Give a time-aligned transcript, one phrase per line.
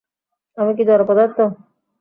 [0.57, 1.37] আমি কি জড়পদার্থ।